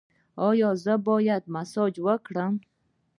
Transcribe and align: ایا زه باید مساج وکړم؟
ایا 0.47 0.69
زه 0.83 0.93
باید 1.07 1.43
مساج 1.55 1.93
وکړم؟ 2.07 2.53